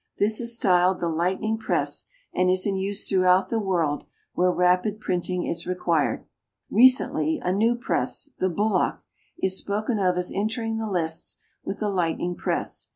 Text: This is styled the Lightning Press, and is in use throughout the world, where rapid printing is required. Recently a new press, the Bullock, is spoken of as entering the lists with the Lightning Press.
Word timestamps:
This 0.17 0.41
is 0.41 0.55
styled 0.55 0.99
the 0.99 1.07
Lightning 1.09 1.59
Press, 1.59 2.07
and 2.33 2.49
is 2.49 2.65
in 2.65 2.75
use 2.75 3.07
throughout 3.07 3.49
the 3.49 3.59
world, 3.59 4.03
where 4.33 4.49
rapid 4.49 4.99
printing 4.99 5.45
is 5.45 5.67
required. 5.67 6.25
Recently 6.71 7.39
a 7.43 7.51
new 7.51 7.75
press, 7.75 8.31
the 8.39 8.49
Bullock, 8.49 9.01
is 9.37 9.59
spoken 9.59 9.99
of 9.99 10.17
as 10.17 10.31
entering 10.33 10.77
the 10.79 10.89
lists 10.89 11.37
with 11.63 11.79
the 11.81 11.89
Lightning 11.89 12.35
Press. 12.35 12.89